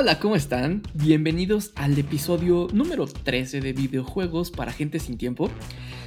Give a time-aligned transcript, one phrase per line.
[0.00, 0.84] Hola, ¿cómo están?
[0.94, 5.50] Bienvenidos al episodio número 13 de videojuegos para gente sin tiempo.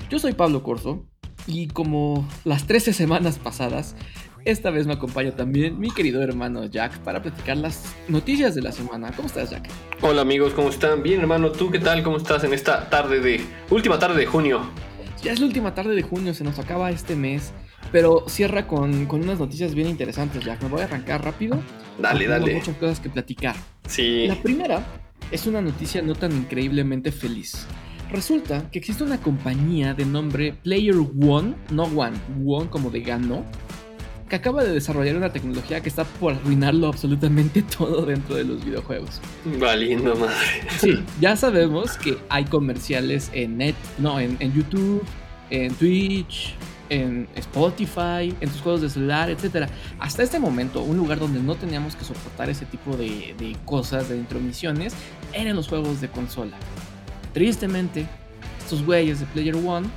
[0.09, 1.05] Yo soy Pablo Corso
[1.45, 3.97] y como las 13 semanas pasadas,
[4.45, 8.71] esta vez me acompaña también mi querido hermano Jack para platicar las noticias de la
[8.71, 9.11] semana.
[9.11, 9.67] ¿Cómo estás, Jack?
[9.99, 11.03] Hola amigos, ¿cómo están?
[11.03, 12.01] Bien, hermano, ¿tú qué tal?
[12.01, 13.41] ¿Cómo estás en esta tarde de...
[13.69, 14.61] última tarde de junio?
[15.21, 17.51] Ya es la última tarde de junio, se nos acaba este mes,
[17.91, 20.61] pero cierra con, con unas noticias bien interesantes, Jack.
[20.63, 21.59] Me voy a arrancar rápido.
[21.99, 22.55] Dale, Tengo dale.
[22.55, 23.55] muchas cosas que platicar.
[23.87, 24.27] Sí.
[24.27, 24.85] La primera
[25.31, 27.65] es una noticia no tan increíblemente feliz.
[28.11, 33.45] Resulta que existe una compañía de nombre Player One, no One, One como de gano,
[34.27, 38.63] que acaba de desarrollar una tecnología que está por arruinarlo absolutamente todo dentro de los
[38.63, 39.21] videojuegos.
[39.59, 40.35] Valiendo madre.
[40.77, 45.03] Sí, ya sabemos que hay comerciales en net, no, en, en YouTube,
[45.49, 46.55] en Twitch,
[46.91, 49.69] en Spotify, en tus juegos de celular, etc.
[49.97, 54.09] Hasta este momento, un lugar donde no teníamos que soportar ese tipo de, de cosas,
[54.09, 54.93] de intromisiones,
[55.31, 56.57] eran los juegos de consola.
[57.33, 58.05] Tristemente,
[58.59, 59.87] estos güeyes de Player One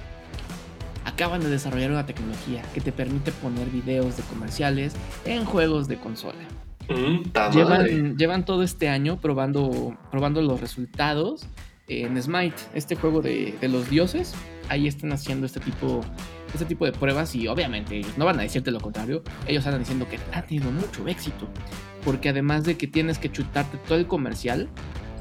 [1.04, 5.98] acaban de desarrollar una tecnología que te permite poner videos de comerciales en juegos de
[5.98, 6.44] consola.
[6.88, 7.52] Mm.
[7.52, 11.46] Llevan, llevan todo este año probando, probando los resultados
[11.88, 14.34] en Smite, este juego de, de los dioses.
[14.68, 16.02] Ahí están haciendo este tipo,
[16.54, 19.22] este tipo de pruebas y obviamente ellos no van a decirte lo contrario.
[19.46, 21.48] Ellos están diciendo que ha tenido mucho éxito.
[22.04, 24.68] Porque además de que tienes que chutarte todo el comercial,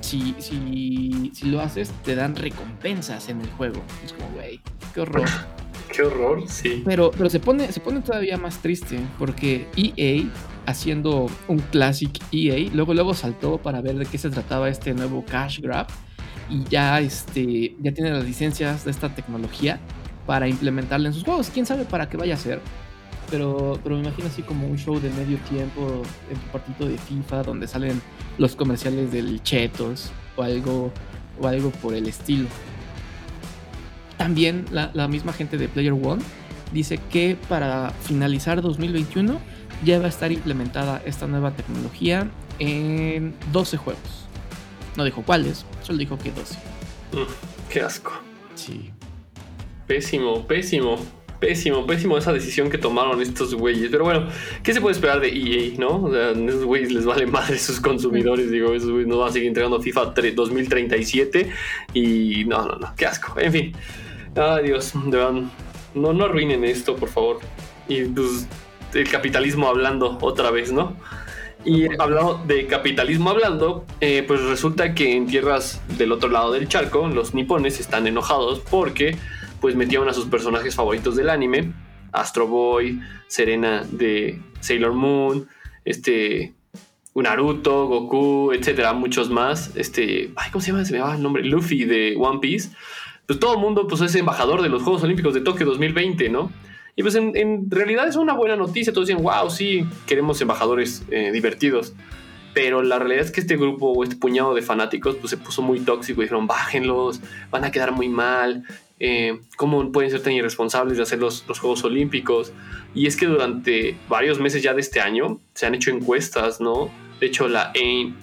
[0.02, 3.82] si, si, si lo haces te dan recompensas en el juego.
[4.04, 4.60] Es como, güey,
[4.94, 5.28] qué horror.
[5.92, 6.82] Qué horror, sí.
[6.84, 10.24] Pero, pero se, pone, se pone todavía más triste porque EA,
[10.66, 15.24] haciendo un classic EA, luego, luego saltó para ver de qué se trataba este nuevo
[15.24, 15.86] Cash Grab
[16.50, 19.80] y ya, este, ya tiene las licencias de esta tecnología
[20.26, 21.50] para implementarla en sus juegos.
[21.54, 22.62] Quién sabe para qué vaya a ser.
[23.30, 26.98] Pero, pero me imagino así como un show de medio tiempo en tu partito de
[26.98, 28.02] FIFA donde salen
[28.38, 30.92] los comerciales del Chetos o algo,
[31.42, 32.48] o algo por el estilo.
[34.18, 36.22] También la, la misma gente de Player One
[36.74, 39.40] dice que para finalizar 2021
[39.84, 42.30] ya va a estar implementada esta nueva tecnología
[42.60, 44.28] en 12 juegos.
[44.96, 46.56] No dijo cuáles, solo dijo que 12.
[47.14, 48.12] Mm, qué asco.
[48.56, 48.92] Sí.
[49.88, 50.98] Pésimo, pésimo.
[51.40, 53.90] Pésimo, pésimo esa decisión que tomaron estos güeyes.
[53.92, 54.28] Pero bueno,
[54.64, 56.04] ¿qué se puede esperar de EA, no?
[56.04, 58.50] O sea, a esos güeyes les vale madre sus consumidores.
[58.50, 61.52] Digo, esos güeyes no van a seguir entregando FIFA 3 2037.
[61.94, 63.38] Y no, no, no, qué asco.
[63.40, 63.76] En fin.
[64.38, 65.42] Ay, Dios, de verdad.
[65.94, 67.40] No, no arruinen esto, por favor.
[67.90, 68.48] Y pues,
[68.94, 70.96] el capitalismo hablando otra vez, ¿no?
[71.66, 76.68] Y hablando de capitalismo hablando, eh, pues resulta que en tierras del otro lado del
[76.68, 79.18] charco, los nipones están enojados porque
[79.64, 81.72] pues metieron a sus personajes favoritos del anime,
[82.12, 85.48] Astro Boy, Serena de Sailor Moon,
[85.86, 86.54] este
[87.16, 89.72] Naruto, Goku, etcétera, muchos más.
[89.78, 90.84] Este, ay, ¿cómo se llama?
[90.84, 92.72] Se me llama el nombre, Luffy de One Piece.
[93.26, 96.52] Pues todo el mundo pues es embajador de los Juegos Olímpicos de Tokio 2020, ¿no?
[96.98, 98.92] Y pues en, en realidad es una buena noticia.
[98.92, 101.94] Todos dicen, wow, sí, queremos embajadores eh, divertidos.
[102.54, 105.62] Pero la realidad es que este grupo o este puñado de fanáticos pues se puso
[105.62, 108.66] muy tóxico y dijeron, bájenlos, van a quedar muy mal.
[109.00, 112.54] Eh, ¿Cómo pueden ser tan irresponsables de hacer los, los, Juegos Olímpicos?
[112.94, 116.92] Y es que durante varios meses ya de este año se han hecho encuestas, ¿no?
[117.20, 117.72] De hecho, la,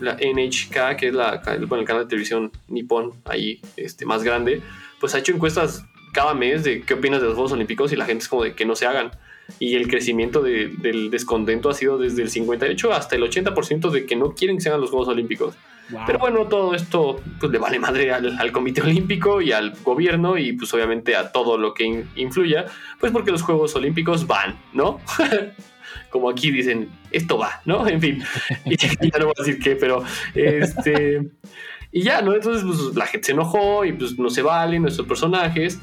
[0.01, 4.63] la NHK, que es la, bueno, el canal de televisión nipón ahí este, más grande,
[5.01, 8.05] pues ha hecho encuestas cada mes de qué opinas de los Juegos Olímpicos y la
[8.05, 9.11] gente es como de que no se hagan.
[9.59, 14.07] Y el crecimiento de, del descontento ha sido desde el 58 hasta el 80% de
[14.07, 15.55] que no quieren que se hagan los Juegos Olímpicos.
[15.91, 16.03] Wow.
[16.07, 20.39] Pero bueno, todo esto pues, le vale madre al, al, Comité Olímpico y al gobierno
[20.39, 22.67] y pues obviamente a todo lo que in, influya,
[22.99, 25.01] pues porque los Juegos Olímpicos van, ¿no?
[26.11, 27.87] Como aquí dicen, esto va, ¿no?
[27.89, 28.23] En fin,
[28.65, 31.31] y ya no voy a decir qué, pero este...
[31.93, 32.35] Y ya, ¿no?
[32.35, 35.81] Entonces pues, la gente se enojó y pues no se valen nuestros personajes.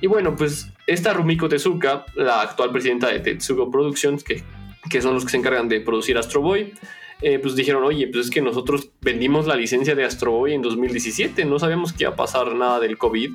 [0.00, 4.44] Y bueno, pues esta Rumiko Tezuka, la actual presidenta de Tetsugo Productions, que,
[4.88, 6.74] que son los que se encargan de producir Astro Boy,
[7.20, 10.62] eh, pues dijeron, oye, pues es que nosotros vendimos la licencia de Astro Boy en
[10.62, 13.30] 2017, no sabíamos que iba a pasar nada del COVID.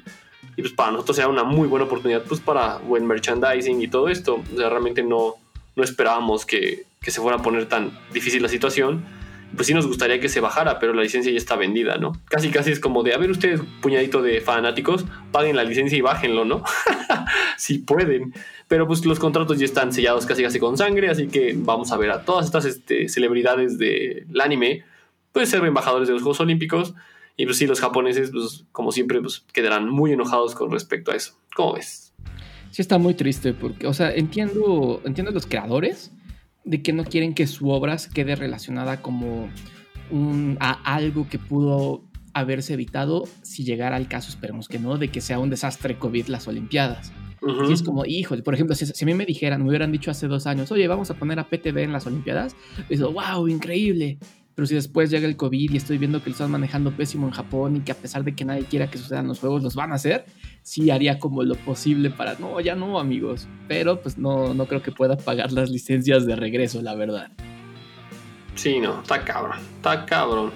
[0.55, 4.07] Y pues para nosotros era una muy buena oportunidad pues para buen merchandising y todo
[4.09, 4.41] esto.
[4.53, 5.35] O sea, realmente no,
[5.75, 9.03] no esperábamos que, que se fuera a poner tan difícil la situación
[9.55, 12.13] pues sí nos gustaría que se bajara, pero la licencia ya está vendida, ¿no?
[12.25, 16.01] Casi casi es como de, a ver ustedes, puñadito de fanáticos, paguen la licencia y
[16.01, 16.63] bájenlo, ¿no?
[17.57, 18.33] si pueden.
[18.67, 21.97] Pero pues los contratos ya están sellados casi casi con sangre, así que vamos a
[21.97, 24.83] ver a todas estas este, celebridades del anime,
[25.31, 26.93] pues ser embajadores de los Juegos Olímpicos.
[27.35, 31.15] Y pues sí, los japoneses, pues como siempre, pues quedarán muy enojados con respecto a
[31.15, 31.35] eso.
[31.55, 32.13] ¿Cómo ves?
[32.71, 36.11] Sí está muy triste porque, o sea, entiendo, entiendo los creadores,
[36.65, 39.49] de que no quieren que su obra se quede relacionada como
[40.11, 45.09] un, a algo que pudo haberse evitado si llegara al caso, esperemos que no, de
[45.09, 47.11] que sea un desastre COVID las Olimpiadas.
[47.69, 50.27] Y es como, híjole, por ejemplo, si, a mí me dijeran, me hubieran dicho hace
[50.27, 52.55] dos años, oye, vamos a poner a PTV en las Olimpiadas,
[52.89, 54.17] digo, wow, increíble.
[54.55, 57.33] Pero si después llega el COVID y estoy viendo que lo están manejando pésimo en
[57.33, 59.91] Japón y que a pesar de que nadie quiera que sucedan los juegos, los van
[59.91, 60.25] a hacer,
[60.61, 63.47] sí haría como lo posible para, no, ya no, amigos.
[63.67, 67.31] Pero pues no, no creo que pueda pagar las licencias de regreso, la verdad.
[68.55, 70.51] Sí, no, está cabrón, está cabrón.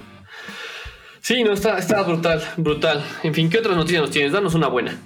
[1.21, 3.03] Sí, no, está, está brutal, brutal.
[3.23, 4.31] En fin, ¿qué otras noticias nos tienes?
[4.31, 4.97] Danos una buena.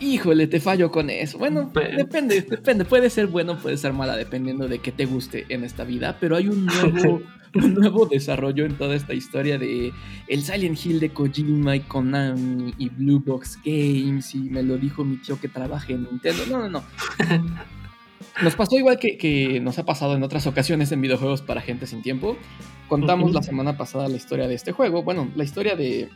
[0.00, 1.38] Híjole, te fallo con eso.
[1.38, 2.84] Bueno, depende, depende.
[2.84, 6.16] Puede ser bueno, puede ser mala, dependiendo de qué te guste en esta vida.
[6.20, 6.66] Pero hay un
[7.02, 7.22] nuevo,
[7.54, 9.92] un nuevo desarrollo en toda esta historia de
[10.26, 14.34] el Silent Hill de Kojima y Konami y Blue Box Games.
[14.34, 16.44] Y me lo dijo mi tío que trabaja en Nintendo.
[16.50, 16.84] No, no, no.
[18.42, 22.02] Nos pasó igual que, nos ha pasado en otras ocasiones en videojuegos para gente sin
[22.02, 22.36] tiempo.
[22.88, 25.02] Contamos la semana pasada la historia de este juego.
[25.02, 26.08] Bueno, la historia de.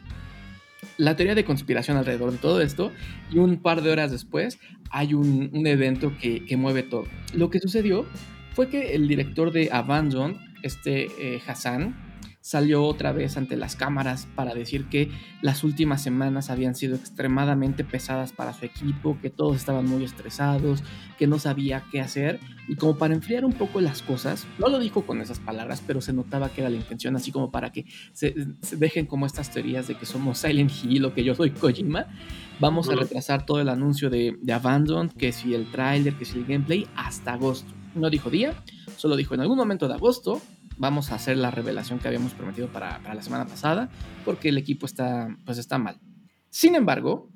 [0.98, 2.92] La teoría de conspiración alrededor de todo esto.
[3.30, 4.58] Y un par de horas después
[4.90, 7.06] hay un, evento que, mueve todo.
[7.34, 8.06] Lo que sucedió
[8.54, 12.12] fue que el director de Abandon, este eh, Hassan,
[12.42, 15.10] salió otra vez ante las cámaras para decir que
[15.42, 20.82] las últimas semanas habían sido extremadamente pesadas para su equipo, que todos estaban muy estresados,
[21.18, 22.40] que no sabía qué hacer.
[22.68, 26.00] Y como para enfriar un poco las cosas, no lo dijo con esas palabras, pero
[26.00, 28.34] se notaba que era la intención, así como para que se,
[28.76, 32.06] dejen como estas teorías de que somos Silent Hill o que yo soy Kojima,
[32.58, 36.38] vamos a retrasar todo el anuncio de, de Abandon, que si el tráiler, que si
[36.38, 37.72] el gameplay, hasta agosto.
[37.94, 38.54] No dijo día,
[38.96, 40.40] solo dijo en algún momento de agosto
[40.78, 43.90] vamos a hacer la revelación que habíamos prometido para, la semana pasada,
[44.24, 46.00] porque el equipo está, pues está mal.
[46.50, 47.30] Sin embargo,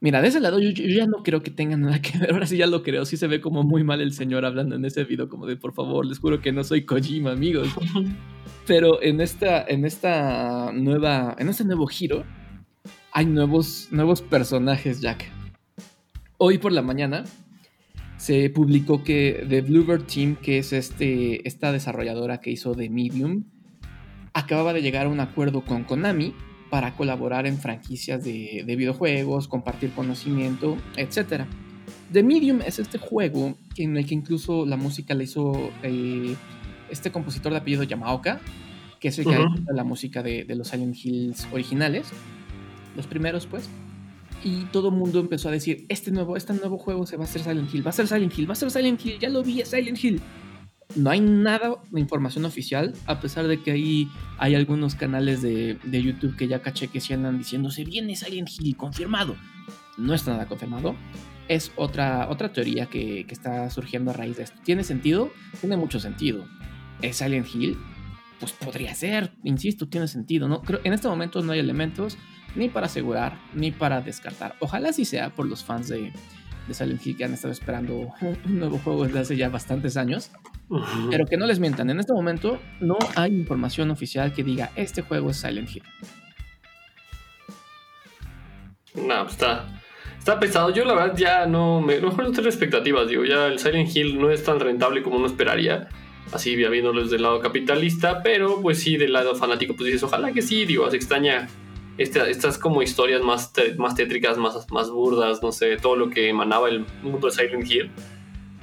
[0.00, 2.56] mira, de ese lado yo, ya no creo que tenga nada que ver, ahora sí
[2.56, 5.28] ya lo creo, sí se ve como muy mal el señor hablando en ese video,
[5.28, 7.68] como de por favor, les juro que no soy Kojima, amigos.
[8.66, 12.24] Pero en esta, en esta nueva, en este nuevo giro,
[13.12, 15.30] hay nuevos, nuevos personajes, Jack.
[16.38, 17.24] Hoy por la mañana
[18.24, 23.44] se publicó que The Bluebird Team, que es este, esta desarrolladora que hizo The Medium,
[24.32, 26.34] acababa de llegar a un acuerdo con Konami
[26.70, 31.42] para colaborar en franquicias de, videojuegos, compartir conocimiento, etc.
[32.14, 36.34] The Medium es este juego en el que incluso la música le hizo eh,
[36.88, 38.40] este compositor de apellido Yamaoka,
[39.00, 42.06] que es el que ha hecho la música de, de los Silent Hills originales,
[42.96, 43.68] los primeros pues
[44.44, 47.26] y todo el mundo empezó a decir, este nuevo, este nuevo juego se va a
[47.26, 49.42] hacer Silent Hill, va a ser Silent Hill, va a ser Silent Hill, ya lo
[49.42, 50.20] vi, es Silent Hill.
[50.96, 54.08] No hay nada de información oficial, a pesar de que ahí
[54.38, 58.50] hay algunos canales de, YouTube que ya caché que se andan diciendo, se viene Silent
[58.60, 59.34] Hill confirmado.
[59.96, 60.94] No está nada confirmado.
[61.48, 64.60] Es otra, otra teoría que, que está surgiendo a raíz de esto.
[64.62, 65.32] ¿Tiene sentido?
[65.60, 66.46] Tiene mucho sentido.
[67.00, 67.78] ¿Es Silent Hill?
[68.38, 70.48] Pues podría ser, insisto, tiene sentido.
[70.48, 70.60] ¿no?
[70.62, 72.18] Creo, en este momento no hay elementos
[72.54, 74.54] ni para asegurar, ni para descartar.
[74.60, 76.12] Ojalá sí sea por los fans de,
[76.66, 80.30] de Silent Hill que han estado esperando un, nuevo juego desde hace ya bastantes años.
[81.10, 85.02] Pero que no les mientan, en este momento no hay información oficial que diga este
[85.02, 85.82] juego es Silent Hill.
[88.94, 89.66] No, está,
[90.18, 90.70] está pesado.
[90.70, 93.08] Yo la verdad ya no me no tengo expectativas.
[93.08, 95.88] Digo, ya el Silent Hill no es tan rentable como uno esperaría.
[96.32, 100.32] Así viéndolo desde el lado capitalista, pero pues sí, del lado fanático, pues dices, ojalá
[100.32, 101.48] que sí, digo, se extraña
[101.98, 106.68] estas como historias más, más tétricas, más, más burdas, no sé, todo lo que emanaba
[106.68, 107.90] el mundo de Silent Hill.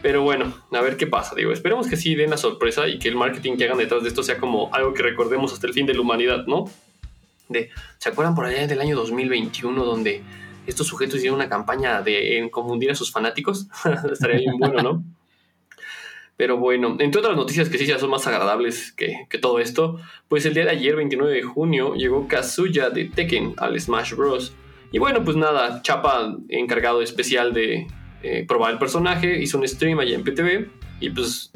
[0.01, 3.07] Pero bueno, a ver qué pasa, digo, esperemos que sí den la sorpresa y que
[3.07, 5.85] el marketing que hagan detrás de esto sea como algo que recordemos hasta el fin
[5.85, 6.65] de la humanidad, ¿no?
[7.49, 7.69] De,
[7.99, 10.23] ¿Se acuerdan por allá del año 2021 donde
[10.65, 13.67] estos sujetos hicieron una campaña de en confundir a sus fanáticos?
[14.11, 15.03] Estaría bien bueno, ¿no?
[16.41, 20.43] Pero bueno, entre otras noticias que sí ya son más agradables que, todo esto, pues
[20.47, 24.51] el día de ayer, 29 de junio, llegó Kazuya de Tekken al Smash Bros.
[24.91, 27.85] Y bueno, pues nada, Chapa, encargado especial de
[28.23, 30.67] eh, probar el personaje, hizo un stream allá en PTV
[30.99, 31.51] y pues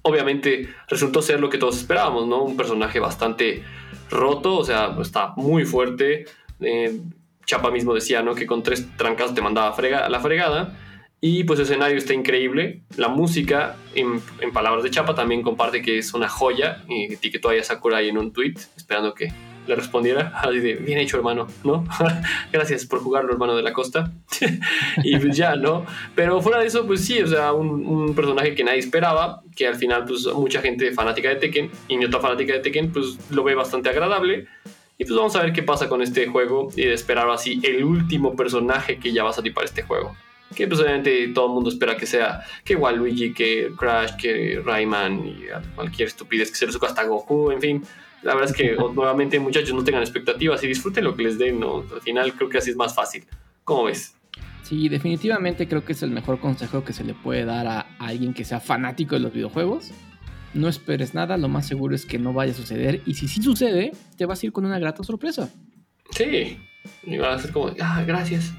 [0.00, 2.42] obviamente resultó ser lo que todos esperábamos, ¿no?
[2.42, 3.62] Un personaje bastante
[4.08, 6.24] roto, o sea, está muy fuerte.
[6.60, 6.98] Eh,
[7.44, 8.34] Chapa mismo decía, ¿no?
[8.34, 9.76] Que con tres trancas te mandaba
[10.08, 10.78] la fregada.
[11.22, 12.80] Y pues el escenario está increíble.
[12.96, 14.22] La música, en,
[14.52, 16.82] palabras de Chapa, también comparte que es una joya.
[16.88, 19.30] Y etiquetó a Sakura ahí en un tweet, esperando que
[19.66, 20.32] le respondiera.
[20.34, 21.84] Así de, bien hecho, hermano, ¿no?
[22.52, 24.10] Gracias por jugarlo, hermano de la costa.
[25.04, 25.84] y pues ya, ¿no?
[26.14, 29.74] Pero fuera de eso, pues sí, o sea, un, personaje que nadie esperaba, que al
[29.74, 33.44] final, pues mucha gente fanática de Tekken y mi otra fanática de Tekken, pues lo
[33.44, 34.46] ve bastante agradable.
[34.96, 37.84] Y pues vamos a ver qué pasa con este juego y de esperar así el
[37.84, 40.14] último personaje que ya va a salir para este juego
[40.54, 45.26] que pues obviamente todo el mundo espera que sea que Waluigi, que Crash, que Rayman
[45.26, 47.82] y cualquier estupidez que se le suba hasta Goku, en fin.
[48.22, 51.60] La verdad es que nuevamente muchachos no tengan expectativas y disfruten lo que les den,
[51.60, 51.84] ¿no?
[51.92, 53.24] Al final creo que así es más fácil.
[53.64, 54.14] ¿Cómo ves?
[54.62, 58.34] Sí, definitivamente creo que es el mejor consejo que se le puede dar a alguien
[58.34, 59.90] que sea fanático de los videojuegos.
[60.52, 63.40] No esperes nada, lo más seguro es que no vaya a suceder y si sí
[63.40, 65.48] sucede, te vas a ir con una grata sorpresa.
[66.10, 66.58] Sí,
[67.04, 68.52] y va a ser como, ah, gracias,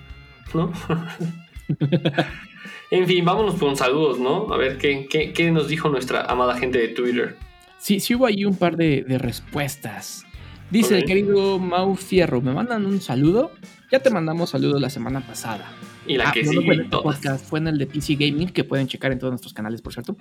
[0.54, 0.72] ¿no?
[2.92, 4.54] en fin, vámonos con saludos, ¿no?
[4.54, 7.38] A ver qué, qué, nos dijo nuestra amada gente de Twitter.
[7.78, 10.26] Sí, sí hubo ahí un par de, respuestas.
[10.70, 13.52] Dice el querido Mau Fierro, me mandan un saludo.
[13.92, 15.70] Ya te mandamos saludos la semana pasada.
[16.08, 16.66] Y la ah, que sigue.
[16.66, 19.54] Fue en, podcast, fue en el de PC Gaming, que pueden checar en todos nuestros
[19.54, 20.16] canales, por cierto.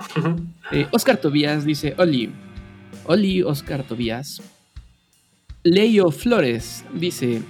[0.72, 2.30] Eh, Oscar Tobías dice: Oli,
[3.04, 4.42] Oli, Oscar Tobías.
[5.62, 7.42] Leo Flores dice: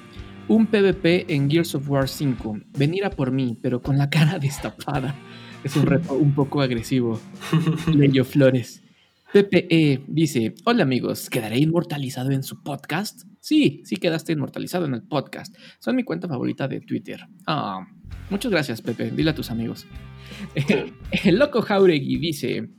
[0.50, 2.58] Un PvP en Gears of War 5.
[2.76, 5.14] Venir a por mí, pero con la cara destapada.
[5.62, 7.20] Es un reto un poco agresivo.
[7.86, 8.82] Leo Flores.
[9.32, 13.22] PPE dice: Hola amigos, ¿quedaré inmortalizado en su podcast?
[13.38, 15.56] Sí, sí quedaste inmortalizado en el podcast.
[15.78, 17.28] Son mi cuenta favorita de Twitter.
[17.46, 17.86] Ah,
[18.28, 19.12] muchas gracias, Pepe.
[19.12, 19.86] Dile a tus amigos.
[21.24, 22.70] el loco Jauregui dice: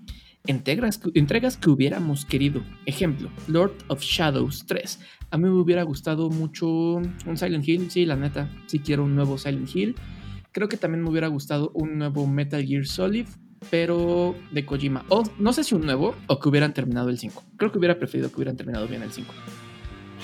[0.45, 2.65] entregas, entregas que hubiéramos querido.
[2.85, 4.99] Ejemplo, Lord of Shadows 3.
[5.31, 7.89] A mí me hubiera gustado mucho un Silent Hill.
[7.89, 9.95] Sí, la neta, sí quiero un nuevo Silent Hill.
[10.51, 13.25] Creo que también me hubiera gustado un nuevo Metal Gear Solid,
[13.69, 15.05] pero de Kojima.
[15.07, 17.43] O no sé si un nuevo o que hubieran terminado el 5.
[17.55, 19.33] Creo que hubiera preferido que hubieran terminado bien el 5.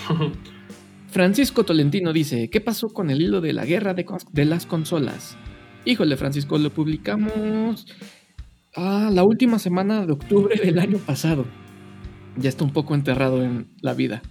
[1.08, 5.38] Francisco Tolentino dice, ¿qué pasó con el hilo de la guerra de, las consolas?
[5.86, 7.86] Híjole, Francisco, lo publicamos
[8.76, 11.46] ah, la última semana de octubre del año pasado.
[12.36, 14.22] Ya está un poco enterrado en la vida.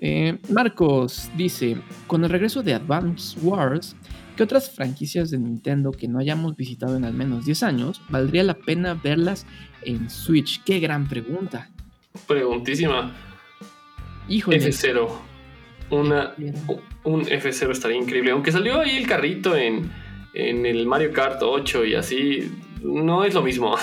[0.00, 1.76] Eh, Marcos dice,
[2.06, 3.96] con el regreso de Advance Wars,
[4.36, 8.44] ¿qué otras franquicias de Nintendo que no hayamos visitado en al menos 10 años valdría
[8.44, 9.46] la pena verlas
[9.82, 10.62] en Switch?
[10.64, 11.70] Qué gran pregunta.
[12.26, 13.12] Preguntísima.
[14.28, 15.08] F0.
[15.90, 16.34] Una,
[17.04, 18.30] un F0 estaría increíble.
[18.30, 19.90] Aunque salió ahí el carrito en,
[20.34, 22.52] el Mario Kart 8 y así,
[22.82, 23.74] no es lo mismo.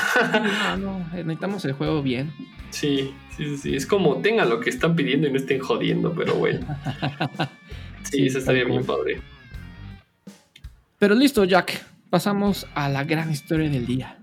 [0.79, 2.31] no, necesitamos el juego bien.
[2.75, 3.73] Sí, sí, sí.
[3.73, 6.65] Es como tengan lo que están pidiendo y no estén jodiendo, pero bueno.
[8.03, 9.19] Sí, eso estaría bien padre.
[10.99, 11.83] Pero listo, Jack.
[12.11, 14.19] Pasamos a la gran historia del día.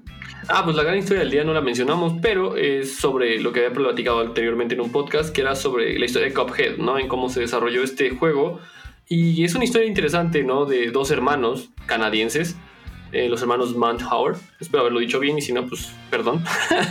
[0.49, 3.67] Ah, pues la gran historia del día no la mencionamos, pero es sobre lo que
[3.67, 6.97] había platicado anteriormente en un podcast, que era sobre la historia de Cuphead, ¿no?
[6.97, 8.61] En cómo se desarrolló este juego.
[9.09, 10.65] Y es una historia interesante, ¿no?
[10.65, 12.57] De dos hermanos canadienses,
[13.13, 14.39] eh, los hermanos Howard.
[14.59, 16.43] Espero haberlo dicho bien y si no, pues perdón.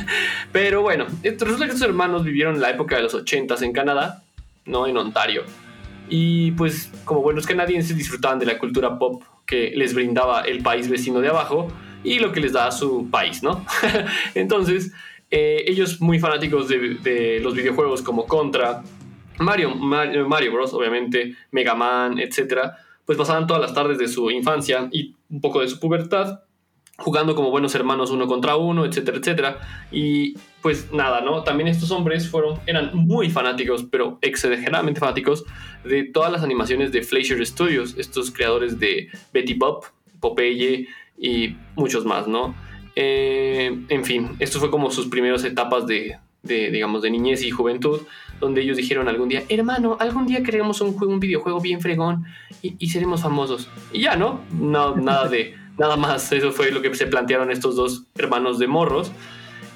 [0.51, 4.24] pero bueno, resulta que estos hermanos vivieron la época de los 80s en Canadá,
[4.66, 4.88] ¿no?
[4.88, 5.44] En Ontario.
[6.10, 10.90] Y pues como buenos canadienses disfrutaban de la cultura pop que les brindaba el país
[10.90, 11.72] vecino de abajo
[12.04, 13.66] y lo que les da a su país, ¿no?
[14.36, 14.92] Entonces,
[15.30, 18.84] eh, ellos muy fanáticos de, los videojuegos como Contra,
[19.40, 22.74] Mario, Mario, Bros, obviamente, Mega Man, etc.,
[23.12, 26.39] pues pasaban todas las tardes de su infancia y un poco de su pubertad
[26.96, 29.60] jugando como buenos hermanos uno contra uno, etcétera, etcétera.
[29.91, 31.44] Y pues nada, ¿no?
[31.44, 35.44] También estos hombres fueron, eran muy fanáticos, pero exageradamente fanáticos
[35.84, 39.84] de todas las animaciones de Fleischer Studios, estos creadores de Betty Bob,
[40.22, 40.88] Popeye,
[41.18, 42.56] y muchos más, ¿no?
[42.96, 48.01] Eh, en fin, esto fue como sus primeras etapas de, digamos, de niñez y juventud,
[48.39, 52.25] donde ellos dijeron algún día, hermano, algún día creemos un, juego, un videojuego bien fregón
[52.62, 53.69] y, seremos famosos.
[53.93, 54.41] Y ya, ¿no?
[54.51, 58.67] no nada de, nada más, eso fue lo que se plantearon estos dos hermanos de
[58.67, 59.12] morros.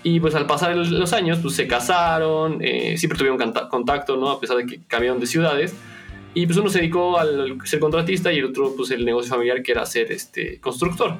[0.04, 3.40] Y pues al pasar los años, pues se casaron, eh, siempre tuvieron
[3.72, 4.30] contacto, ¿no?
[4.30, 5.76] A pesar de que cambiaron de ciudades.
[6.36, 9.64] Y pues uno se dedicó al ser contratista y el otro pues el negocio familiar
[9.64, 11.18] que era ser este constructor.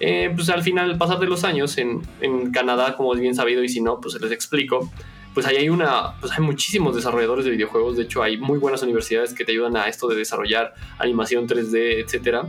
[0.00, 3.34] Eh, pues al final, al pasar de los años en, en, Canadá, como es bien
[3.34, 4.90] sabido y si no, pues les explico,
[5.34, 8.82] pues ahí hay una, pues hay muchísimos desarrolladores de videojuegos, de hecho hay muy buenas
[8.82, 12.44] universidades que te ayudan a esto de desarrollar animación 3D, etcétera.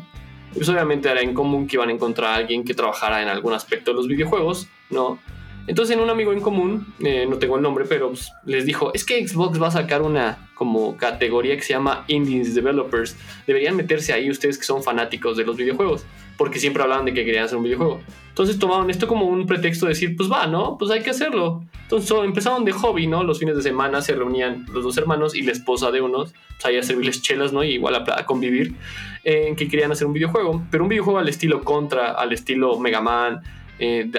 [0.53, 3.53] Pues obviamente era en común que iban a encontrar a alguien que trabajara en algún
[3.53, 5.19] aspecto de los videojuegos, ¿no?
[5.65, 8.93] Entonces en un amigo en común, eh, no tengo el nombre, pero pues, les dijo,
[8.93, 13.15] es que Xbox va a sacar una como categoría que se llama Indies Developers.
[13.47, 16.05] Deberían meterse ahí ustedes que son fanáticos de los videojuegos,
[16.37, 18.01] porque siempre hablaban de que querían hacer un videojuego.
[18.29, 20.77] Entonces tomaron esto como un pretexto de decir, pues va, ¿no?
[20.77, 21.63] Pues hay que hacerlo.
[21.83, 23.23] Entonces empezaron de hobby, ¿no?
[23.23, 26.65] Los fines de semana se reunían los dos hermanos y la esposa de unos, pues
[26.65, 27.63] ahí a servirles chelas, ¿no?
[27.63, 28.75] Y igual a, convivir,
[29.23, 32.99] en que querían hacer un videojuego, pero un videojuego al estilo Contra, al estilo Mega
[32.99, 33.41] Man
[33.79, 34.11] eh,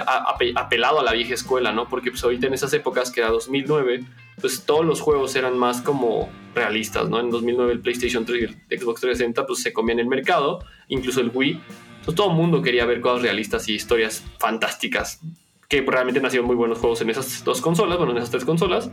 [0.57, 1.89] apelado a la vieja escuela, ¿no?
[1.89, 4.05] Porque pues ahorita en esas épocas, que era 2009,
[4.41, 7.21] pues todos los juegos eran más como realistas, ¿no?
[7.21, 11.21] En 2009 el PlayStation 3 y el Xbox 360 pues se comían el mercado, incluso
[11.21, 11.61] el Wii.
[11.99, 15.21] Entonces todo el mundo quería ver cosas realistas y historias fantásticas.
[15.69, 18.91] que realmente nacieron muy buenos juegos en esas dos consolas, bueno, en esas tres consolas.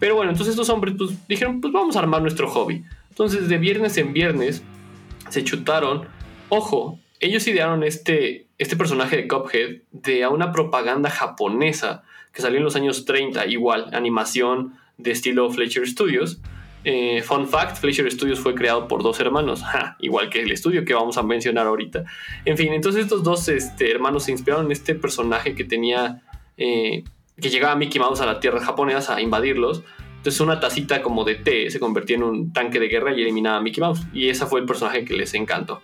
[0.00, 2.82] Pero bueno, entonces estos hombres pues dijeron, pues vamos a armar nuestro hobby.
[3.10, 4.62] Entonces de viernes en viernes
[5.28, 6.08] se chutaron,
[6.48, 12.02] ojo, ellos idearon este, este personaje de Cuphead de a una propaganda japonesa
[12.32, 16.40] que salió en los años 30, igual, animación de estilo Fletcher Studios.
[16.84, 19.62] Eh, fun fact, Fletcher Studios fue creado por dos hermanos,
[20.00, 22.04] igual que el estudio que vamos a mencionar ahorita.
[22.44, 26.22] En fin, entonces estos dos este, hermanos se inspiraron en este personaje que tenía,
[26.58, 27.04] eh,
[27.40, 29.82] que llegaba Mickey Mouse a la tierra japonesa a invadirlos.
[30.18, 33.58] Entonces una tacita como de té se convertía en un tanque de guerra y eliminaba
[33.58, 34.00] a Mickey Mouse.
[34.12, 35.80] Y ese fue el personaje que les encantó.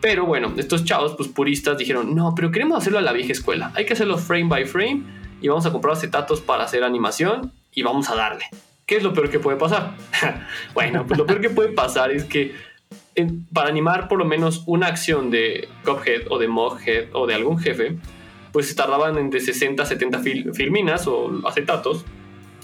[0.00, 3.72] Pero bueno, estos chavos, pues puristas, dijeron, no, pero queremos hacerlo a la vieja escuela.
[3.74, 5.02] Hay que hacerlo frame by frame
[5.40, 8.44] y vamos a comprar acetatos para hacer animación y vamos a darle.
[8.86, 9.94] ¿Qué es lo peor que puede pasar?
[10.74, 12.54] bueno, pues lo peor que puede pasar es que
[13.52, 17.58] para animar por lo menos una acción de Cuphead o de Moghead o de algún
[17.58, 17.98] jefe,
[18.52, 20.20] pues se tardaban entre 60 a 70
[20.54, 22.04] filminas o acetatos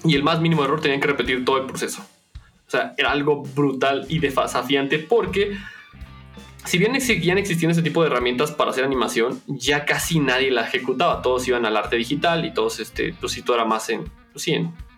[0.04, 2.06] y el más mínimo error tenían que repetir todo el proceso.
[2.66, 5.56] O sea, era algo brutal y desafiante porque
[6.64, 10.66] si bien seguían existiendo ese tipo de herramientas para hacer animación, ya casi nadie la
[10.66, 11.22] ejecutaba.
[11.22, 14.44] Todos iban al arte digital y todos, este, pues si todo era más en, pues
[14.44, 14.54] sí,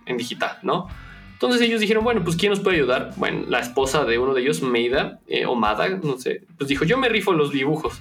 [0.06, 0.88] en digital, ¿no?
[1.36, 3.12] Entonces ellos dijeron, bueno, pues ¿quién nos puede ayudar?
[3.16, 6.86] Bueno, la esposa de uno de ellos, Meida, eh, o Mada, no sé, pues dijo,
[6.86, 8.00] yo me rifo los dibujos.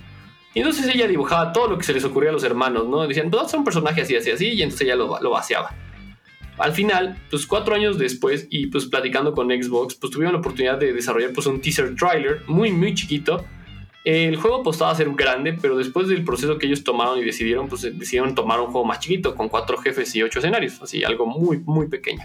[0.53, 3.05] Y entonces ella dibujaba todo lo que se les ocurría a los hermanos, ¿no?
[3.05, 5.75] Decían, pues hacer un personaje así, así, así, y entonces ella lo, lo vaciaba.
[6.57, 10.77] Al final, pues cuatro años después, y pues platicando con Xbox, pues tuvieron la oportunidad
[10.77, 13.43] de desarrollar pues un teaser trailer muy, muy chiquito.
[14.05, 17.67] El juego apostaba a ser grande, pero después del proceso que ellos tomaron y decidieron,
[17.67, 21.25] pues decidieron tomar un juego más chiquito, con cuatro jefes y ocho escenarios, así, algo
[21.25, 22.23] muy, muy pequeño.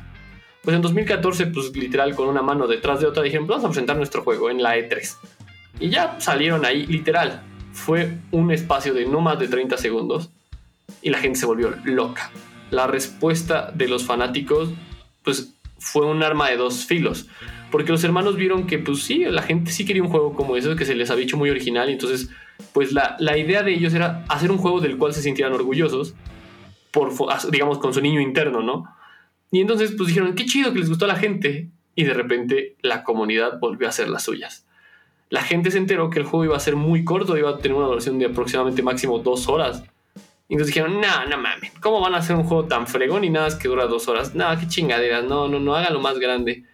[0.62, 3.96] Pues en 2014, pues literal con una mano detrás de otra, dijeron, vamos a presentar
[3.96, 5.16] nuestro juego en la E3.
[5.80, 7.42] Y ya salieron ahí, literal.
[7.72, 10.30] Fue un espacio de no más de 30 segundos
[11.00, 12.30] y la gente se volvió loca.
[12.70, 14.68] La respuesta de los fanáticos,
[15.24, 17.26] pues fue un arma de dos filos.
[17.70, 20.74] Porque los hermanos vieron que, pues sí, la gente sí quería un juego como ese,
[20.76, 21.88] que se les había hecho muy original.
[21.88, 22.30] Y entonces,
[22.72, 26.14] pues la, la idea de ellos era hacer un juego del cual se sintieran orgullosos,
[26.90, 27.12] por,
[27.50, 28.84] digamos, con su niño interno, ¿no?
[29.52, 31.68] Y entonces pues dijeron, qué chido que les gustó a la gente.
[31.94, 34.66] Y de repente la comunidad volvió a hacer las suyas.
[35.28, 37.76] La gente se enteró que el juego iba a ser muy corto, iba a tener
[37.76, 39.84] una duración de aproximadamente máximo dos horas.
[40.48, 43.56] Entonces dijeron, no, no mames, ¿cómo van a hacer un juego tan fregón y nada
[43.56, 44.34] que dura dos horas?
[44.34, 46.64] No, qué chingadera, no, no, no, háganlo más grande.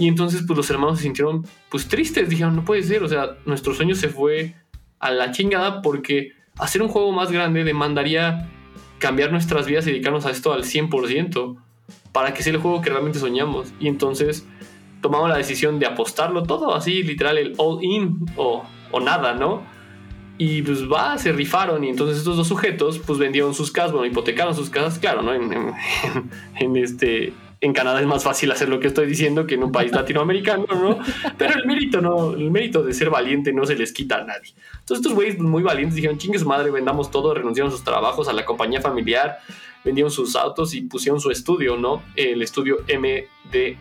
[0.00, 3.36] Y entonces pues los hermanos se sintieron pues tristes, dijeron, no puede ser, o sea,
[3.44, 4.54] nuestro sueño se fue
[4.98, 8.48] a la chingada porque hacer un juego más grande demandaría
[8.98, 11.58] cambiar nuestras vidas y dedicarnos a esto al 100%
[12.12, 13.74] para que sea el juego que realmente soñamos.
[13.78, 14.46] Y entonces
[15.02, 19.62] tomamos la decisión de apostarlo todo, así literal el all in o, o nada, ¿no?
[20.38, 24.06] Y pues va, se rifaron y entonces estos dos sujetos pues vendieron sus casas, bueno,
[24.06, 25.34] hipotecaron sus casas, claro, ¿no?
[25.34, 25.74] En,
[26.58, 29.72] en, este, en Canadá es más fácil hacer lo que estoy diciendo que en un
[29.72, 30.98] país latinoamericano, ¿no?
[31.38, 32.32] Pero el mérito, ¿no?
[32.32, 34.54] El mérito de ser valiente no se les quita a nadie.
[34.72, 38.28] Entonces estos güeyes muy valientes dijeron, chingue su madre, vendamos todo, renunciaron a sus trabajos,
[38.28, 39.38] a la compañía familiar,
[39.84, 42.02] vendieron sus autos y pusieron su estudio, ¿no?
[42.16, 43.76] El estudio MD,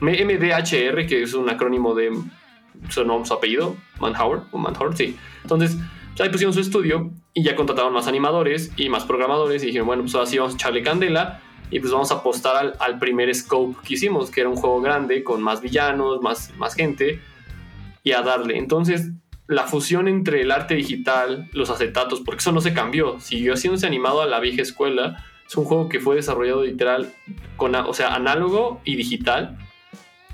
[0.00, 2.12] MDHR, que es un acrónimo de
[2.90, 5.16] su, nombre, su apellido, Manhauer, o Manhauer, sí.
[5.42, 5.78] Entonces,
[6.18, 10.02] ahí pusieron su estudio y ya contrataron más animadores y más programadores y dijeron, bueno,
[10.02, 11.40] pues así vamos a echarle candela
[11.72, 14.82] y pues vamos a apostar al, al, primer scope que hicimos, que era un juego
[14.82, 17.18] grande con más villanos, más, más gente
[18.04, 18.58] y a darle.
[18.58, 19.10] Entonces,
[19.46, 23.86] la fusión entre el arte digital, los acetatos, porque eso no se cambió, siguió haciéndose
[23.86, 25.24] animado a la vieja escuela.
[25.46, 27.14] Es un juego que fue desarrollado literal,
[27.56, 29.56] con, o sea, análogo y digital.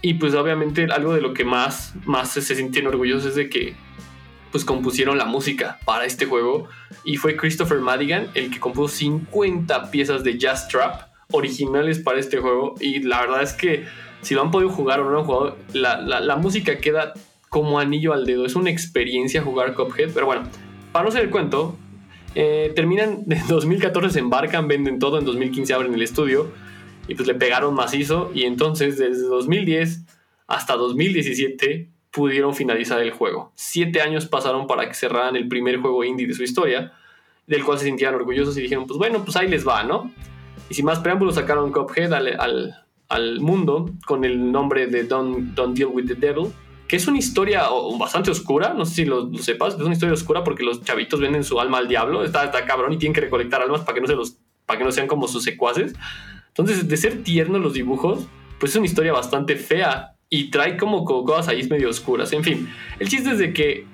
[0.03, 3.77] Y pues obviamente algo de lo que más, más se sintieron orgullosos es de que
[4.51, 6.69] pues compusieron la música para este juego.
[7.05, 12.39] Y fue Christopher Madigan el que compuso 50 piezas de Jazz Trap originales para este
[12.39, 12.75] juego.
[12.81, 13.85] Y la verdad es que
[14.23, 17.15] si lo han podido jugar o no lo han jugado, la, la, música queda
[17.49, 18.47] como anillo al dedo.
[18.47, 20.43] Es una experiencia jugar Cuphead, pero bueno,
[20.93, 21.77] para no ser el cuento,
[22.35, 26.51] eh, terminan en 2014, se embarcan, venden todo, en 2015 abren el estudio
[27.07, 30.05] y pues le pegaron macizo y entonces desde 2010
[30.47, 33.53] hasta 2017 pudieron finalizar el juego.
[33.55, 36.93] Siete años pasaron para que cerraran el primer juego indie de su historia,
[37.47, 40.11] del cual se sentían orgullosos y dijeron, pues bueno, pues ahí les va, ¿no?
[40.69, 42.75] Y sin más preámbulos sacaron Cuphead al,
[43.09, 46.53] al, mundo con el nombre de Don't, Don't Deal with the Devil
[46.89, 47.65] que es una historia
[47.99, 51.45] bastante oscura, no sé si lo, sepas, es una historia oscura porque los chavitos venden
[51.45, 54.07] su alma al diablo, está, está cabrón y tienen que recolectar almas para que no,
[54.07, 55.95] se los, para que no sean como sus secuaces.
[56.49, 58.27] Entonces, de ser tiernos los dibujos,
[58.59, 62.33] pues es una historia bastante fea y trae como cosas ahí medio oscuras.
[62.33, 63.85] En fin, el chiste es de que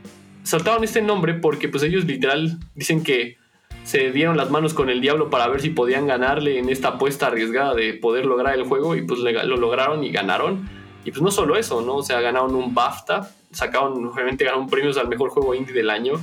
[0.45, 3.39] saltaron este nombre porque pues ellos literal dicen que
[3.85, 7.27] se dieron las manos con el diablo para ver si podían ganarle en esta apuesta
[7.27, 10.69] arriesgada de poder lograr el juego y pues lo lograron y ganaron.
[11.05, 11.97] Y pues no solo eso, ¿no?
[11.97, 16.15] O sea, ganaron un BAFTA, sacaron, obviamente ganaron premios al mejor juego indie del año.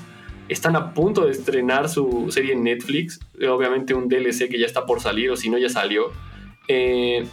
[0.50, 4.88] Están a punto de estrenar su serie en Netflix, obviamente un DLC que ya está
[4.88, 6.12] por salir o si no ya salió.
[6.68, 7.28] Eh,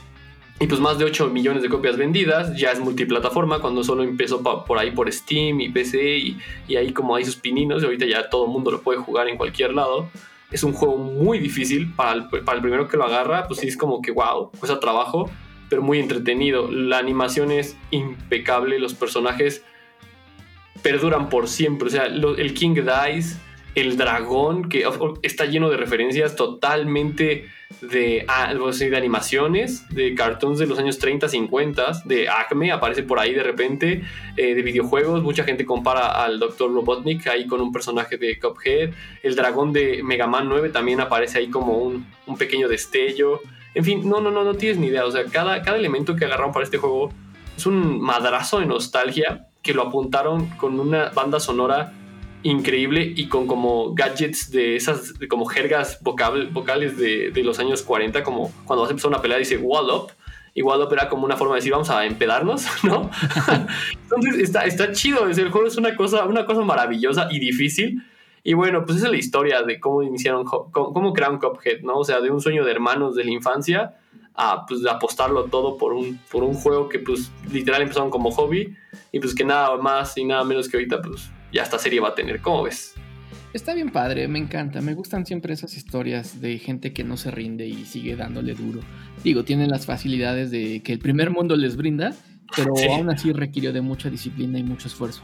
[0.60, 4.42] y pues más de 8 millones de copias vendidas, ya es multiplataforma, cuando solo empezó
[4.42, 8.06] por ahí por Steam y PC y, y, ahí como hay sus pininos, y ahorita
[8.06, 10.10] ya todo el mundo lo puede jugar en cualquier lado.
[10.50, 13.68] Es un juego muy difícil, para el, para el primero que lo agarra, pues sí
[13.68, 15.30] es como que wow, cuesta trabajo,
[15.68, 16.70] pero muy entretenido.
[16.72, 19.62] La animación es impecable, los personajes
[20.82, 23.38] perduran por siempre, o sea, el King Dice,
[23.80, 24.84] el dragón, que
[25.22, 27.48] está lleno de referencias totalmente
[27.80, 33.18] de, ah, de animaciones, de cartoons de los años 30, 50, de Acme, aparece por
[33.18, 34.02] ahí de repente,
[34.36, 36.72] eh, de videojuegos, mucha gente compara al Dr.
[36.72, 38.90] Robotnik ahí con un personaje de Cuphead,
[39.22, 43.40] el dragón de Mega Man 9 también aparece ahí como un, un pequeño destello,
[43.74, 46.24] en fin, no, no, no, no tienes ni idea, o sea, cada, cada elemento que
[46.24, 47.12] agarraron para este juego
[47.56, 51.92] es un madrazo de nostalgia que lo apuntaron con una banda sonora
[52.42, 58.52] increíble y con como gadgets de esas, como jergas vocales de, los años 40, como
[58.64, 60.12] cuando vas a empezar una pelea dice wall up,
[60.54, 63.10] y wall up era como una forma de decir vamos a empedarnos, ¿no?
[64.02, 68.02] Entonces está, está chido, el juego es una cosa, una cosa maravillosa y difícil.
[68.44, 71.98] Y bueno, pues esa es la historia de cómo iniciaron, cómo, cómo crearon Cuphead, ¿no?
[71.98, 73.96] O sea, de un sueño de hermanos de la infancia
[74.34, 78.74] a pues apostarlo todo por un, por un juego que pues literal empezaron como hobby
[79.10, 82.08] y pues que nada más y nada menos que ahorita pues ya esta serie va
[82.08, 82.40] a tener.
[82.40, 82.94] ¿Cómo ves?
[83.54, 84.80] Está bien padre, me encanta.
[84.80, 88.80] Me gustan siempre esas historias de gente que no se rinde y sigue dándole duro.
[89.24, 92.14] Digo, tienen las facilidades de que el primer mundo les brinda,
[92.54, 95.22] pero aún así requirió de mucha disciplina y mucho esfuerzo.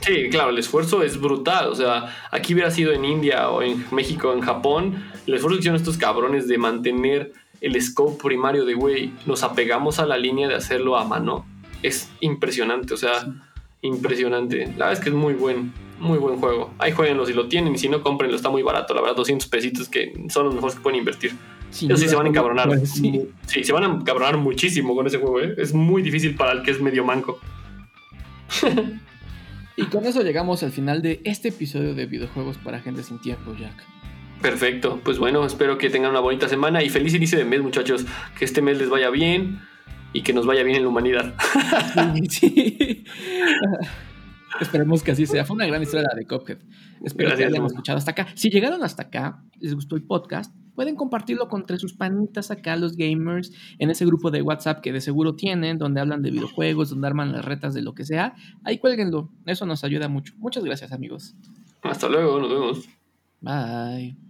[0.00, 1.68] Sí, claro, el esfuerzo es brutal.
[1.68, 5.60] O sea, aquí hubiera sido en India o en México, en Japón, el esfuerzo que
[5.60, 10.46] hicieron estos cabrones de mantener el scope primario de, güey, nos apegamos a la línea
[10.46, 11.46] de hacerlo a mano.
[11.82, 13.26] Es impresionante, o sea,
[13.86, 14.66] impresionante.
[14.76, 16.72] La verdad es que es muy buen, muy buen juego.
[16.78, 18.36] Ahí jueguenlo si lo tienen y si no, cómprenlo.
[18.36, 21.32] Está muy barato, la verdad, 200 pesitos que son los mejores que pueden invertir.
[21.70, 22.70] Sí, sí se van a encabronar.
[22.86, 23.28] sí.
[23.46, 25.40] se van a encabronar muchísimo con ese juego.
[25.40, 25.54] ¿eh?
[25.58, 27.38] Es muy difícil para el que es medio manco.
[29.76, 33.54] y con eso llegamos al final de este episodio de videojuegos para gente sin tiempo,
[33.58, 33.84] Jack.
[34.40, 38.04] Perfecto, pues bueno, espero que tengan una bonita semana y feliz inicio de mes, muchachos.
[38.38, 39.60] Que este mes les vaya bien
[40.12, 41.34] y que nos vaya bien en la humanidad.
[42.28, 42.73] Sí,
[44.60, 45.44] Esperemos que así sea.
[45.44, 46.58] Fue una gran historia la de Cuphead.
[47.02, 48.28] Espero que hayan escuchado hasta acá.
[48.34, 52.96] Si llegaron hasta acá, les gustó el podcast, pueden compartirlo con sus panitas acá, los
[52.96, 57.06] gamers, en ese grupo de WhatsApp que de seguro tienen, donde hablan de videojuegos, donde
[57.06, 58.34] arman las retas de lo que sea.
[58.62, 59.30] Ahí cuélguenlo.
[59.46, 60.34] Eso nos ayuda mucho.
[60.38, 61.34] Muchas gracias, amigos.
[61.82, 62.88] Hasta luego, nos vemos.
[63.40, 64.23] Bye.